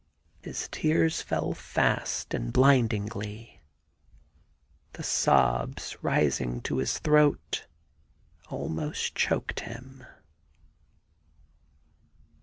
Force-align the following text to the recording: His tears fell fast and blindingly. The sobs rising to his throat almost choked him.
His 0.41 0.67
tears 0.71 1.21
fell 1.21 1.53
fast 1.53 2.33
and 2.33 2.51
blindingly. 2.51 3.61
The 4.93 5.03
sobs 5.03 5.95
rising 6.01 6.61
to 6.61 6.77
his 6.77 6.97
throat 6.97 7.67
almost 8.49 9.13
choked 9.13 9.59
him. 9.59 10.03